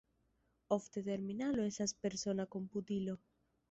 Ofte 0.77 1.03
terminalo 1.11 1.69
estas 1.69 1.97
persona 2.07 2.51
komputilo. 2.59 3.21